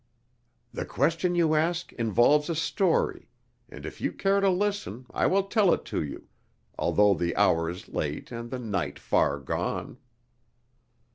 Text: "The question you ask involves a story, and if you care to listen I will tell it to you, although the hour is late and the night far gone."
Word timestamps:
"The 0.73 0.83
question 0.83 1.35
you 1.35 1.53
ask 1.53 1.93
involves 1.93 2.49
a 2.49 2.55
story, 2.55 3.27
and 3.69 3.85
if 3.85 4.01
you 4.01 4.11
care 4.11 4.39
to 4.39 4.49
listen 4.49 5.05
I 5.13 5.27
will 5.27 5.43
tell 5.43 5.71
it 5.75 5.85
to 5.93 6.01
you, 6.01 6.27
although 6.75 7.13
the 7.13 7.35
hour 7.35 7.69
is 7.69 7.87
late 7.87 8.31
and 8.31 8.49
the 8.49 8.57
night 8.57 8.97
far 8.97 9.37
gone." 9.37 9.99